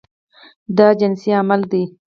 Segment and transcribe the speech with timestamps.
[0.77, 1.83] دا جنسي عمل ده.